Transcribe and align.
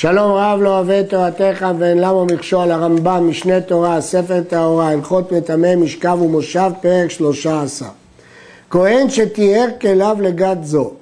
שלום 0.00 0.32
רב 0.32 0.60
לא 0.62 0.68
אוהב 0.68 0.90
את 0.90 1.10
תורתך 1.10 1.66
ואין 1.78 1.98
למה 1.98 2.24
מכשול 2.24 2.70
הרמב"ם, 2.70 3.28
משנה 3.28 3.60
תורה, 3.60 4.00
ספר 4.00 4.40
טהורה, 4.48 4.88
הלכות 4.88 5.32
מטמא, 5.32 5.76
משכב 5.76 6.18
ומושב, 6.22 6.70
פרק 6.82 7.10
שלושה 7.10 7.62
עשר. 7.62 7.86
כהן 8.70 9.10
שתיאר 9.10 9.66
כליו 9.80 10.16
לגת 10.20 10.56
זו 10.62 10.92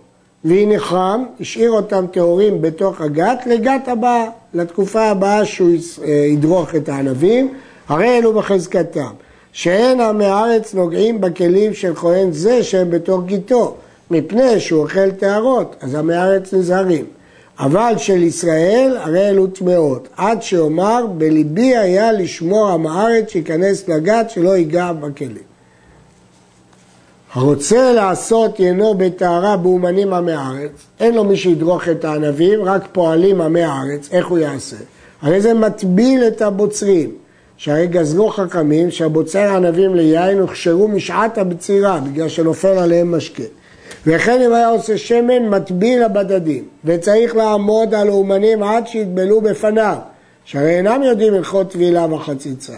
והניחם, 0.44 1.24
השאיר 1.40 1.70
אותם 1.70 2.04
טהורים 2.12 2.62
בתוך 2.62 3.00
הגת 3.00 3.46
לגת 3.46 3.88
הבאה, 3.88 4.24
לתקופה 4.54 5.02
הבאה 5.02 5.44
שהוא 5.44 5.70
ידרוך 6.32 6.74
את 6.74 6.88
הענבים, 6.88 7.54
הרי 7.88 8.18
אלו 8.18 8.32
בחזקתם. 8.32 9.10
שאין 9.52 10.00
עמי 10.00 10.26
הארץ 10.26 10.74
נוגעים 10.74 11.20
בכלים 11.20 11.74
של 11.74 11.94
כהן 11.94 12.32
זה 12.32 12.62
שהם 12.62 12.90
בתוך 12.90 13.24
גיתו, 13.24 13.74
מפני 14.10 14.60
שהוא 14.60 14.82
אוכל 14.82 15.10
טהרות, 15.10 15.76
אז 15.80 15.94
עמי 15.94 16.14
הארץ 16.14 16.54
נזהרים. 16.54 17.15
אבל 17.58 17.94
של 17.96 18.22
ישראל 18.22 18.96
הרי 19.00 19.28
אלו 19.28 19.46
טמאות, 19.46 20.08
עד 20.16 20.42
שאומר 20.42 21.06
בליבי 21.18 21.76
היה 21.76 22.12
לשמור 22.12 22.68
עם 22.68 22.86
הארץ 22.86 23.30
שייכנס 23.30 23.88
לגת 23.88 24.30
שלא 24.30 24.56
ייגע 24.56 24.92
בכלים. 24.92 25.46
הרוצה 27.32 27.92
לעשות 27.92 28.60
ינו 28.60 28.94
בטהרה 28.94 29.56
באומנים 29.56 30.12
עמי 30.12 30.32
הארץ, 30.32 30.70
אין 31.00 31.14
לו 31.14 31.24
מי 31.24 31.36
שידרוך 31.36 31.88
את 31.88 32.04
הענבים, 32.04 32.62
רק 32.62 32.88
פועלים 32.92 33.40
עמי 33.40 33.62
הארץ, 33.62 34.08
איך 34.12 34.26
הוא 34.26 34.38
יעשה? 34.38 34.76
הרי 35.22 35.40
זה 35.40 35.54
מטביל 35.54 36.24
את 36.26 36.42
הבוצרים, 36.42 37.10
שהרי 37.56 37.86
גזרו 37.86 38.28
חכמים 38.28 38.90
שהבוצר 38.90 39.56
ענבים 39.56 39.94
ליין 39.94 40.38
הוכשרו 40.38 40.88
משעת 40.88 41.38
הבצירה, 41.38 42.00
בגלל 42.00 42.28
שנופל 42.28 42.78
עליהם 42.78 43.14
משקה. 43.14 43.42
וכן 44.06 44.42
אם 44.42 44.52
היה 44.52 44.68
עושה 44.68 44.98
שמן 44.98 45.48
מטביל 45.48 46.02
הבדדים, 46.02 46.64
וצריך 46.84 47.36
לעמוד 47.36 47.94
על 47.94 48.08
אומנים 48.08 48.62
עד 48.62 48.86
שיטבלו 48.86 49.40
בפניו, 49.40 49.96
שהרי 50.44 50.76
אינם 50.76 51.02
יודעים 51.02 51.34
הלכות 51.34 51.70
טבילה 51.70 52.14
וחציצה. 52.14 52.72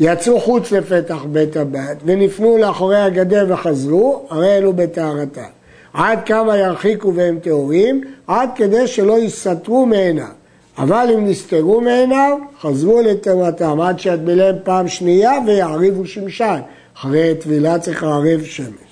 יצאו 0.00 0.40
חוץ 0.40 0.72
לפתח 0.72 1.24
בית 1.32 1.56
הבד 1.56 1.94
ונפנו 2.04 2.58
לאחורי 2.58 2.96
הגדר 2.96 3.46
וחזרו, 3.48 4.26
הרי 4.30 4.56
אלו 4.56 4.72
בטהרתם. 4.72 5.40
עד 5.92 6.18
כמה 6.26 6.56
ירחיקו 6.56 7.14
והם 7.14 7.38
טהורים, 7.42 8.04
עד 8.26 8.48
כדי 8.54 8.86
שלא 8.86 9.18
יסתרו 9.18 9.86
מעיניו. 9.86 10.24
אבל 10.78 11.08
אם 11.14 11.26
נסתרו 11.26 11.80
מעיניו, 11.80 12.38
חזרו 12.60 13.02
לטהרתם 13.02 13.80
עד 13.80 13.98
שיטבילם 13.98 14.54
פעם 14.64 14.88
שנייה 14.88 15.32
ויעריבו 15.46 16.06
שמשן. 16.06 16.60
אחרי 16.96 17.34
טבילה 17.40 17.78
צריך 17.78 18.02
לערב 18.02 18.42
שמש. 18.44 18.89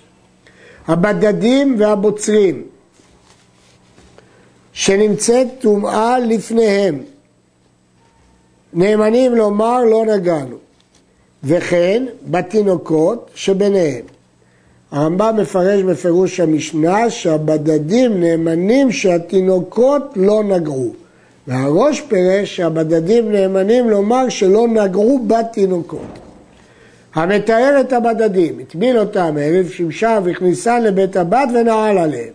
הבדדים 0.88 1.74
והבוצרים 1.78 2.62
שנמצאת 4.72 5.46
טומאה 5.60 6.18
לפניהם, 6.18 7.02
נאמנים 8.72 9.34
לומר 9.34 9.84
לא 9.84 10.04
נגענו, 10.06 10.56
וכן 11.44 12.06
בתינוקות 12.30 13.30
שביניהם. 13.34 14.04
הרמב"ם 14.90 15.36
מפרש 15.40 15.82
בפירוש 15.82 16.40
המשנה 16.40 17.10
שהבדדים 17.10 18.20
נאמנים 18.20 18.92
שהתינוקות 18.92 20.02
לא 20.16 20.44
נגעו. 20.44 20.92
והראש 21.48 22.00
פירש 22.00 22.56
שהבדדים 22.56 23.32
נאמנים 23.32 23.90
לומר 23.90 24.28
שלא 24.28 24.68
נגעו 24.68 25.20
בתינוקות. 25.26 26.27
המתאר 27.14 27.76
את 27.80 27.92
הבדדים, 27.92 28.58
הטביל 28.58 28.98
אותם, 28.98 29.36
העריב 29.36 29.70
שמשה 29.70 30.18
והכניסה 30.24 30.80
לבית 30.80 31.16
הבת 31.16 31.48
ונעל 31.54 31.98
עליהם. 31.98 32.32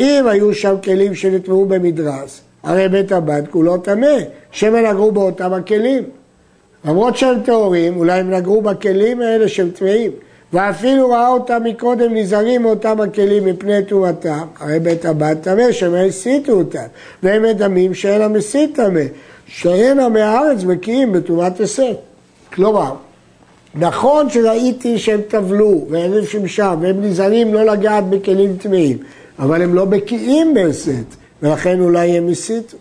אם 0.00 0.24
היו 0.28 0.54
שם 0.54 0.74
כלים 0.84 1.14
שנטמעו 1.14 1.66
במדרס, 1.66 2.40
הרי 2.62 2.88
בית 2.88 3.12
הבת 3.12 3.48
כולו 3.50 3.78
טמא, 3.78 4.16
שמא 4.50 4.78
נגעו 4.78 5.12
באותם 5.12 5.52
הכלים. 5.52 6.02
למרות 6.84 7.16
שהם 7.16 7.42
טהורים, 7.44 7.96
אולי 7.96 8.20
הם 8.20 8.30
נגעו 8.30 8.62
בכלים 8.62 9.20
האלה 9.20 9.48
שהם 9.48 9.70
טמאים. 9.70 10.10
ואפילו 10.52 11.10
ראה 11.10 11.28
אותם 11.28 11.62
מקודם 11.64 12.14
נזהרים 12.14 12.62
מאותם 12.62 13.00
הכלים 13.00 13.44
מפני 13.44 13.84
טומאתם, 13.84 14.46
הרי 14.60 14.80
בית 14.80 15.04
הבת 15.04 15.36
טמא, 15.42 15.72
שמא 15.72 15.96
הסיתו 15.96 16.52
אותם, 16.52 16.86
והם 17.22 17.42
מדמים 17.42 17.94
שאין 17.94 18.22
המסית 18.22 18.76
טמא, 18.76 19.00
שאין 19.46 20.00
עמי 20.00 20.20
הארץ 20.20 20.62
בקיאים 20.62 21.12
בטומאת 21.12 21.60
הסת. 21.60 21.96
כלומר, 22.52 22.94
נכון 23.74 24.30
שראיתי 24.30 24.98
שהם 24.98 25.20
טבלו 25.28 25.86
והעריב 25.88 26.24
שמשה 26.24 26.74
והם 26.80 27.02
נזהרים 27.02 27.54
לא 27.54 27.62
לגעת 27.62 28.04
בכלים 28.10 28.56
טמאים, 28.56 28.98
אבל 29.38 29.62
הם 29.62 29.74
לא 29.74 29.84
בקיאים 29.84 30.54
בהסת, 30.54 31.04
ולכן 31.42 31.80
אולי 31.80 32.10
הם 32.10 32.28
הסיתו. 32.28 32.76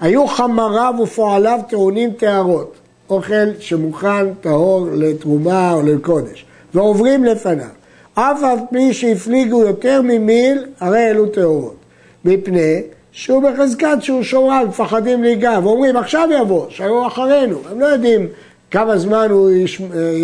היו 0.00 0.26
חמריו 0.26 0.94
ופועליו 1.02 1.60
טעונים 1.68 2.10
טהרות, 2.10 2.74
אוכל 3.10 3.46
שמוכן 3.60 4.34
טהור 4.40 4.88
לתרומה 4.92 5.72
או 5.72 5.82
לקודש, 5.82 6.44
ועוברים 6.74 7.24
לפניו. 7.24 7.66
אף 8.14 8.42
על 8.42 8.58
פי 8.70 8.94
שהפליגו 8.94 9.60
יותר 9.60 10.00
ממיל, 10.04 10.64
הרי 10.80 11.10
אלו 11.10 11.26
טהורות. 11.26 11.76
מפני 12.24 12.82
שהוא 13.12 13.42
בחזקת 13.42 13.96
שהוא 14.00 14.22
שומרן, 14.22 14.64
מפחדים 14.68 15.22
להיגע, 15.22 15.58
ואומרים 15.62 15.96
עכשיו 15.96 16.28
יבוא, 16.40 16.66
שהיו 16.68 17.06
אחרינו, 17.06 17.58
הם 17.70 17.80
לא 17.80 17.86
יודעים 17.86 18.28
כמה 18.70 18.98
זמן 18.98 19.26
הוא 19.30 19.50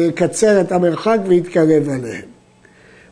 יקצר 0.09 0.61
את 0.61 0.73
המרחק 0.73 1.19
ויתקרב 1.27 1.89
אליהם. 1.89 2.33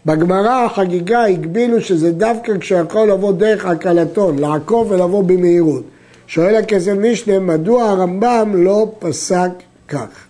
בגמרא 0.06 0.64
החגיגה 0.64 1.24
הגבילו 1.24 1.80
שזה 1.80 2.12
דווקא 2.12 2.52
כשיכול 2.60 3.10
לבוא 3.10 3.32
דרך 3.32 3.66
הקלטון, 3.66 4.38
לעקוף 4.38 4.90
ולבוא 4.90 5.24
במהירות. 5.24 5.82
שואל 6.26 6.56
הכסף 6.56 6.92
משנה, 6.92 7.38
מדוע 7.38 7.84
הרמב"ם 7.84 8.52
לא 8.54 8.92
פסק 8.98 9.50
כך? 9.88 10.26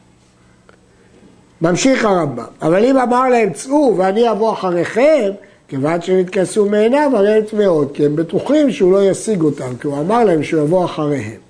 ממשיך 1.63 2.05
הרמב"ם, 2.05 2.45
אבל 2.63 2.85
אם 2.85 2.99
אמר 2.99 3.29
להם 3.29 3.53
צאו 3.53 3.95
ואני 3.97 4.31
אבוא 4.31 4.53
אחריכם, 4.53 5.31
כיוון 5.69 6.01
שהם 6.01 6.19
התכסו 6.19 6.67
מעיניו, 6.67 7.11
הרי 7.15 7.33
הם 7.33 7.43
טמאות, 7.43 7.95
כי 7.95 8.07
הם 8.07 8.17
בטוחים 8.17 8.71
שהוא 8.71 8.93
לא 8.93 9.11
ישיג 9.11 9.43
אותם, 9.43 9.77
כי 9.81 9.87
הוא 9.87 10.01
אמר 10.01 10.25
להם 10.25 10.43
שהוא 10.43 10.63
יבוא 10.63 10.85
אחריהם. 10.85 11.50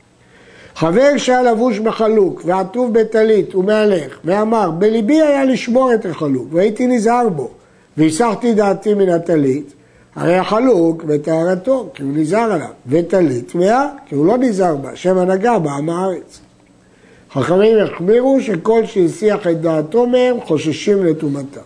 חבר 0.74 1.16
שהיה 1.16 1.42
לבוש 1.42 1.78
בחלוק 1.78 2.42
ועטוב 2.44 2.92
בטלית 2.92 3.54
ומהלך 3.54 4.18
ואמר 4.24 4.70
בליבי 4.70 5.22
היה 5.22 5.44
לשמור 5.44 5.94
את 5.94 6.06
החלוק 6.06 6.48
והייתי 6.50 6.86
נזהר 6.86 7.28
בו 7.28 7.50
והסחתי 7.96 8.54
דעתי 8.54 8.94
מן 8.94 9.08
הטלית 9.08 9.74
הרי 10.16 10.36
החלוק 10.36 11.04
בטהרתו 11.04 11.88
כי 11.94 12.02
הוא 12.02 12.12
נזהר 12.14 12.52
עליו 12.52 12.68
וטלית 12.86 13.52
טמאה 13.52 13.86
כי 14.06 14.14
הוא 14.14 14.26
לא 14.26 14.38
נזהר 14.38 14.76
בה 14.76 14.96
שם 14.96 15.18
הנהגה 15.18 15.58
בעם 15.58 15.90
הארץ. 15.90 16.40
חכמים 17.32 17.78
החמירו 17.78 18.40
שכל 18.40 18.86
שהסיח 18.86 19.46
את 19.46 19.60
דעתו 19.60 20.06
מהם 20.06 20.40
חוששים 20.40 21.04
לטומאתם. 21.04 21.60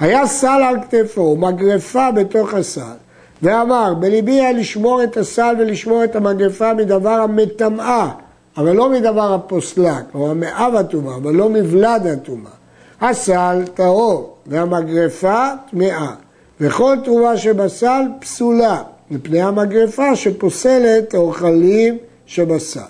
היה 0.00 0.26
סל 0.26 0.62
על 0.68 0.76
כתפו 0.82 1.20
ומגרפה 1.20 2.10
בתוך 2.10 2.54
הסל 2.54 2.96
ואמר 3.42 3.94
בליבי 3.94 4.32
היה 4.32 4.52
לשמור 4.52 5.02
את 5.02 5.16
הסל 5.16 5.54
ולשמור 5.58 6.04
את 6.04 6.16
המגרפה 6.16 6.74
מדבר 6.74 7.10
המטמאה 7.10 8.08
אבל 8.58 8.72
לא 8.76 8.90
מדבר 8.90 9.34
הפוסלק, 9.34 10.04
או 10.14 10.30
המאב 10.30 10.74
הטומאה, 10.74 11.16
אבל 11.16 11.34
לא 11.34 11.48
מבלד 11.48 12.06
הטומאה. 12.06 12.52
הסל 13.00 13.62
טהור, 13.74 14.36
והמגרפה 14.46 15.46
טמאה, 15.70 16.14
וכל 16.60 16.96
תרומה 17.04 17.36
שבסל 17.36 18.02
פסולה, 18.20 18.82
מפני 19.10 19.42
המגרפה 19.42 20.16
שפוסלת 20.16 21.14
האוכלים 21.14 21.98
שבסל. 22.26 22.80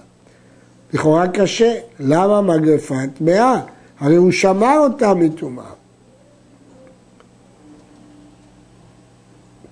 לכאורה 0.92 1.28
קשה, 1.28 1.74
למה 2.00 2.40
מגרפה 2.40 2.94
טמאה? 3.18 3.60
הרי 4.00 4.16
הוא 4.16 4.30
שמע 4.30 4.78
אותה 4.78 5.14
מטומאה. 5.14 5.64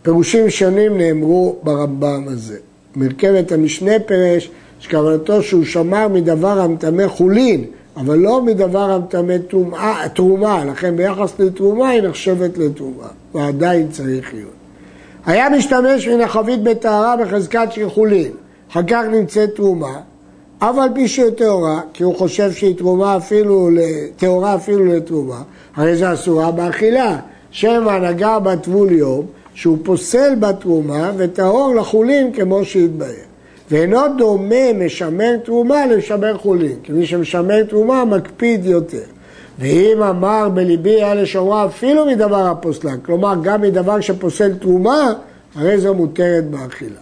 פירושים 0.03 0.51
שונים 0.51 0.99
נאמרו 0.99 1.57
ברמב"ם 1.63 2.25
הזה. 2.29 2.59
מרכבת 2.97 3.53
המשנה 3.53 3.93
פירש 4.07 4.51
שכוונתו 4.81 5.43
שהוא 5.43 5.65
שמר 5.65 6.09
מדבר 6.09 6.61
המטמא 6.61 7.09
חולין, 7.09 7.65
אבל 7.97 8.19
לא 8.19 8.43
מדבר 8.43 8.91
המטמא 8.91 9.37
תרומה, 10.15 10.65
לכן 10.65 10.97
ביחס 10.97 11.33
לתרומה 11.39 11.89
היא 11.89 12.03
נחשבת 12.03 12.59
לתרומה, 12.59 13.09
ועדיין 13.35 13.89
צריך 13.91 14.35
להיות. 14.35 14.51
היה 15.27 15.51
משתמש 15.51 16.09
מן 16.09 16.21
החבית 16.21 16.63
בטהרה 16.63 17.17
בחזקת 17.17 17.69
של 17.71 17.91
חולין, 17.91 18.31
אחר 18.71 18.83
כך 18.83 19.03
נמצאת 19.13 19.55
תרומה, 19.55 20.01
אף 20.59 20.79
על 20.79 20.89
פי 20.95 21.09
שהיא 21.09 21.31
טהורה, 21.31 21.81
כי 21.93 22.03
הוא 22.03 22.17
חושב 22.17 22.53
שהיא 22.53 22.77
תרומה 22.77 23.17
אפילו, 23.17 23.69
טהורה 24.17 24.55
אפילו 24.55 24.85
לתרומה, 24.85 25.43
הרי 25.77 25.97
זה 25.97 26.13
אסורה 26.13 26.51
באכילה, 26.51 27.19
שמא 27.51 27.99
נגע 28.11 28.39
בטבול 28.39 28.93
יום, 28.93 29.27
שהוא 29.55 29.79
פוסל 29.83 30.35
בתרומה 30.35 31.13
וטהור 31.17 31.75
לחולין 31.75 32.33
כמו 32.33 32.65
שהתבהר. 32.65 33.27
ואינו 33.71 34.01
דומה 34.19 34.73
משמר 34.75 35.37
תרומה 35.45 35.87
למשמר 35.87 36.37
חולין, 36.39 36.77
כי 36.83 36.93
מי 36.93 37.07
שמשמר 37.07 37.63
תרומה 37.65 38.05
מקפיד 38.05 38.65
יותר. 38.65 39.03
ואם 39.59 40.03
אמר 40.03 40.49
בליבי 40.49 40.95
היה 40.95 41.15
לשומרה 41.15 41.67
אפילו 41.67 42.07
מדבר 42.07 42.47
הפוסלק, 42.47 43.05
כלומר 43.07 43.35
גם 43.43 43.61
מדבר 43.61 44.01
שפוסל 44.01 44.55
תרומה, 44.55 45.13
הרי 45.55 45.79
זו 45.79 45.95
מותרת 45.95 46.51
באכילה. 46.51 47.01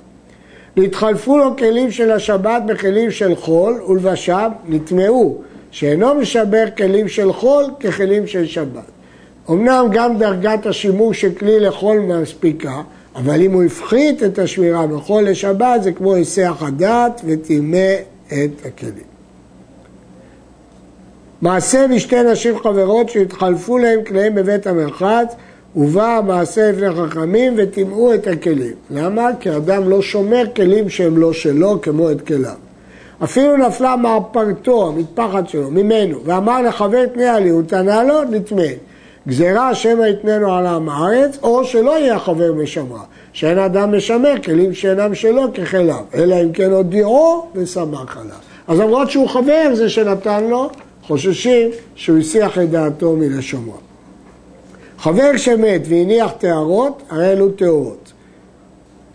נתחלפו 0.77 1.39
לו 1.39 1.57
כלים 1.57 1.91
של 1.91 2.11
השבת 2.11 2.63
בכלים 2.67 3.11
של 3.11 3.35
חול 3.37 3.83
ולבשם 3.89 4.49
נטמעו, 4.69 5.43
שאינו 5.71 6.15
משבר 6.15 6.65
כלים 6.77 7.09
של 7.09 7.33
חול 7.33 7.65
ככלים 7.81 8.27
של 8.27 8.47
שבת. 8.47 8.91
אמנם 9.51 9.87
גם 9.93 10.19
דרגת 10.19 10.67
השימוש 10.67 11.21
של 11.21 11.35
כלי 11.35 11.61
לחול 11.61 11.99
מספיקה, 11.99 12.83
אבל 13.17 13.43
אם 13.43 13.53
הוא 13.53 13.63
הפחית 13.65 14.23
את 14.23 14.39
השמירה 14.39 14.87
מחול 14.87 15.23
לשבת 15.23 15.83
זה 15.83 15.93
כמו 15.93 16.15
היסח 16.15 16.57
הדעת 16.61 17.21
וטימא 17.25 17.95
את 18.27 18.67
הכלים. 18.67 19.15
מעשה 21.43 21.87
בשתי 21.95 22.23
נשים 22.23 22.59
חברות 22.59 23.09
שהתחלפו 23.09 23.79
להם 23.79 24.05
כליהם 24.05 24.35
בבית 24.35 24.67
המרחץ 24.67 25.35
ובא 25.77 26.17
המעשה 26.17 26.73
לפני 26.73 26.91
חכמים 26.91 27.55
וטימאו 27.57 28.15
את 28.15 28.27
הכלים. 28.27 28.75
למה? 28.91 29.29
כי 29.41 29.57
אדם 29.57 29.89
לא 29.89 30.03
שומר 30.03 30.45
כלים 30.57 30.91
שהם 30.91 31.19
לא 31.19 31.33
שלו 31.33 31.81
כמו 31.83 32.11
את 32.11 32.27
כליו. 32.27 32.55
אפילו 33.25 33.57
נפלה 33.57 33.97
מעפרתו, 33.97 34.89
המטפחת 34.89 35.49
שלו, 35.49 35.71
ממנו, 35.71 36.21
ואמר 36.25 36.63
לחבר 36.63 37.07
תניה 37.07 37.41
לי, 37.41 37.49
הוא 37.49 37.63
תנה 37.63 38.05
לו, 38.05 38.25
נטמא. 38.25 38.63
גזירה 39.29 39.75
שמא 39.75 40.05
יתננו 40.05 40.55
על 40.55 40.67
עם 40.67 40.89
הארץ, 40.89 41.39
או 41.43 41.65
שלא 41.65 41.99
יהיה 41.99 42.15
החבר 42.17 42.53
משמרה, 42.53 43.03
שאין 43.33 43.59
אדם 43.59 43.97
משמר 43.97 44.35
כלים 44.45 44.75
שאינם 44.75 45.15
שלו 45.15 45.55
ככליו, 45.55 46.03
אלא 46.15 46.43
אם 46.43 46.53
כן 46.53 46.71
הודיעו 46.71 47.47
ושמח 47.55 48.17
עליו. 48.17 48.37
אז 48.69 48.81
למרות 48.81 49.11
שהוא 49.11 49.29
חבר, 49.29 49.71
זה 49.73 49.89
שנתן 49.89 50.45
לו, 50.45 50.71
חוששים 51.03 51.71
שהוא 51.95 52.19
הסיח 52.19 52.59
את 52.59 52.71
דעתו 52.71 53.17
מלשומרו. 53.17 53.77
חבר 54.99 55.37
שמת 55.37 55.81
והניח 55.89 56.31
טהרות, 56.39 57.03
הרי 57.11 57.33
אלו 57.33 57.51
טהורות. 57.51 58.13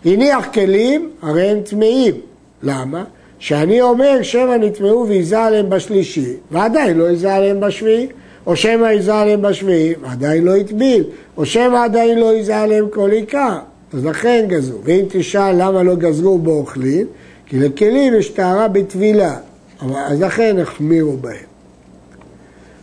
הניח 0.04 0.46
כלים, 0.54 1.10
הרי 1.22 1.50
הם 1.50 1.60
טמאים. 1.60 2.14
למה? 2.62 3.04
שאני 3.38 3.80
אומר 3.80 4.22
שמא 4.22 4.56
נטמאו 4.60 5.08
ויזה 5.08 5.42
עליהם 5.42 5.70
בשלישי, 5.70 6.34
ועדיין 6.50 6.98
לא 6.98 7.10
יזה 7.10 7.34
עליהם 7.34 7.60
בשביעי, 7.60 8.06
או 8.46 8.56
שמא 8.56 8.86
יזה 8.86 9.14
עליהם 9.14 9.42
בשביעי, 9.42 9.94
ועדיין 10.02 10.44
לא 10.44 10.56
הטביל, 10.56 11.04
או 11.36 11.46
שמא 11.46 11.84
עדיין 11.84 12.18
לא 12.18 12.36
יזה 12.36 12.58
עליהם 12.58 12.86
כל 12.90 13.10
עיקר, 13.10 13.58
אז 13.92 14.04
לכן 14.04 14.44
גזרו. 14.48 14.78
ואם 14.84 15.04
תשאל 15.08 15.54
למה 15.62 15.82
לא 15.82 15.94
גזרו 15.94 16.38
באוכלים, 16.38 17.06
כי 17.46 17.58
לכלים 17.58 18.14
יש 18.14 18.28
טהרה 18.28 18.68
בטבילה, 18.68 19.36
אז 19.80 20.22
לכן 20.22 20.58
החמירו 20.58 21.16
בהם. 21.16 21.50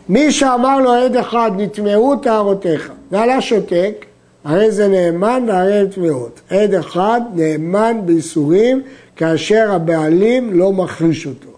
מי 0.10 0.32
שאמר 0.32 0.80
לו 0.80 0.94
עד 0.94 1.16
אחד 1.16 1.52
נטמעו 1.58 2.16
טהרותיך 2.16 2.92
ועלה 3.12 3.42
שותק, 3.42 4.06
הרי 4.44 4.72
זה 4.72 4.88
נאמן 4.88 5.44
והרי 5.48 5.74
הם 5.74 5.88
טמאות. 5.88 6.42
עד 6.50 6.74
אחד 6.74 7.22
נאמן 7.34 7.98
בייסורים 8.06 8.82
כאשר 9.16 9.72
הבעלים 9.72 10.54
לא 10.54 10.74
מחריש 10.74 11.28
אותו. 11.28 11.50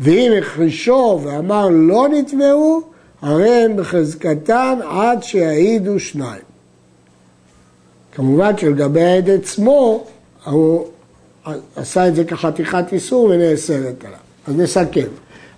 ואם 0.00 0.32
החרישו 0.38 1.20
ואמר 1.22 1.68
לא 1.70 2.08
נטמעו, 2.12 2.91
הרי 3.22 3.50
הם 3.50 3.76
בחזקתן 3.76 4.78
עד 4.90 5.22
שיעידו 5.22 6.00
שניים. 6.00 6.42
כמובן 8.12 8.58
שלגבי 8.58 9.02
העד 9.02 9.30
עצמו, 9.30 10.04
הוא 10.44 10.86
עשה 11.76 12.08
את 12.08 12.14
זה 12.14 12.24
כחתיכת 12.24 12.84
איסור 12.92 13.24
ונאסרת 13.24 14.04
עליו. 14.04 14.18
אז 14.46 14.56
נסכם. 14.56 15.06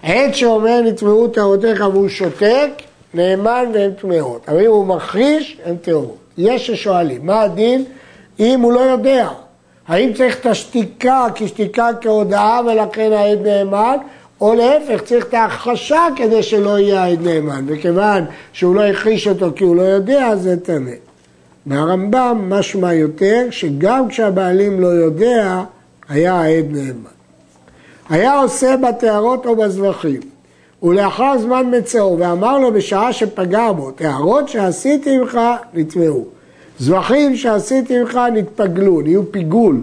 עד 0.02 0.34
שאומר 0.34 0.80
נטמעו 0.80 1.28
טהרותיך 1.28 1.80
והוא 1.80 2.08
שותק, 2.08 2.70
נאמן 3.14 3.64
והן 3.74 3.90
טמאות. 3.92 4.48
אבל 4.48 4.60
אם 4.60 4.70
הוא 4.70 4.86
מחריש, 4.86 5.60
הן 5.64 5.76
טהורות. 5.76 6.16
יש 6.38 6.66
ששואלים, 6.66 7.26
מה 7.26 7.42
הדין 7.42 7.84
אם 8.40 8.60
הוא 8.60 8.72
לא 8.72 8.80
יודע? 8.80 9.28
האם 9.88 10.12
צריך 10.12 10.40
את 10.40 10.46
השתיקה 10.46 11.26
כשתיקה 11.34 11.88
כהודאה 12.00 12.60
ולכן 12.66 13.12
העד 13.12 13.46
נאמן, 13.46 13.96
או 14.44 14.54
להפך, 14.54 15.02
צריך 15.04 15.24
את 15.24 15.34
ההכחשה 15.34 16.06
כדי 16.16 16.42
שלא 16.42 16.78
יהיה 16.78 17.04
העד 17.04 17.22
נאמן, 17.22 17.64
וכיוון 17.66 18.24
שהוא 18.52 18.74
לא 18.74 18.82
הכחיש 18.82 19.28
אותו 19.28 19.50
כי 19.56 19.64
הוא 19.64 19.76
לא 19.76 19.82
יודע, 19.82 20.36
זה 20.36 20.56
טמא. 20.56 20.90
מהרמב"ם 21.66 22.46
משמע 22.48 22.92
יותר 22.92 23.46
שגם 23.50 24.08
כשהבעלים 24.08 24.80
לא 24.80 24.86
יודע, 24.86 25.62
היה 26.08 26.34
העד 26.34 26.64
נאמן. 26.70 27.14
היה 28.08 28.40
עושה 28.40 28.76
בטהרות 28.76 29.46
או 29.46 29.56
בזבחים, 29.56 30.20
ולאחר 30.82 31.38
זמן 31.38 31.66
מצאו, 31.78 32.18
ואמר 32.18 32.58
לו 32.58 32.72
בשעה 32.72 33.12
שפגע 33.12 33.72
בו, 33.72 33.90
טהרות 33.90 34.48
שעשיתי 34.48 35.18
ממך 35.18 35.40
נטמעו, 35.74 36.24
זבחים 36.78 37.36
שעשיתי 37.36 37.98
ממך 37.98 38.20
נתפגלו, 38.32 39.00
נהיו 39.00 39.32
פיגול, 39.32 39.80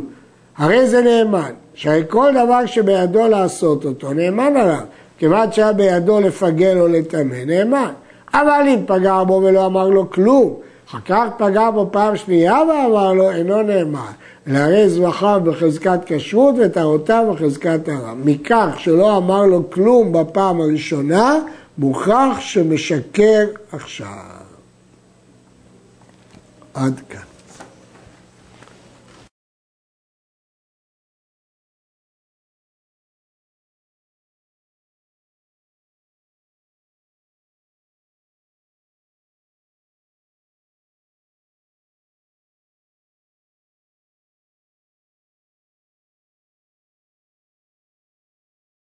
הרי 0.57 0.87
זה 0.87 1.01
נאמן, 1.01 1.51
שהרי 1.73 2.03
כל 2.09 2.31
דבר 2.31 2.65
שבידו 2.65 3.27
לעשות 3.27 3.85
אותו, 3.85 4.13
נאמן 4.13 4.57
עליו, 4.57 4.83
כיוון 5.17 5.51
שהיה 5.51 5.73
בידו 5.73 6.19
לפגל 6.19 6.77
או 6.79 6.87
לטמא, 6.87 7.35
נאמן. 7.45 7.91
אבל 8.33 8.63
אם 8.67 8.79
פגע 8.87 9.23
בו 9.23 9.33
ולא 9.33 9.65
אמר 9.65 9.89
לו 9.89 10.09
כלום, 10.09 10.55
אחר 10.89 10.99
כך 11.05 11.25
פגע 11.37 11.71
בו 11.71 11.89
פעם 11.91 12.17
שנייה 12.17 12.59
ואמר 12.69 13.13
לו, 13.13 13.31
אינו 13.31 13.61
נאמן. 13.61 14.11
להרי 14.47 14.89
זבחיו 14.89 15.41
בחזקת 15.43 15.99
כשרות 16.05 16.55
וטהרותיו 16.57 17.33
בחזקת 17.33 17.79
טהרה. 17.83 18.13
מכך 18.23 18.67
שלא 18.77 19.17
אמר 19.17 19.45
לו 19.45 19.69
כלום 19.69 20.13
בפעם 20.13 20.61
הראשונה, 20.61 21.39
מוכח 21.77 22.37
שמשקר 22.39 23.45
עכשיו. 23.71 24.07
עד 26.73 27.01
כאן. 27.09 27.30